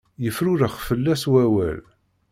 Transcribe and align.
Yefrurex 0.23 0.75
fell-as 0.87 1.23
wawal. 1.31 1.81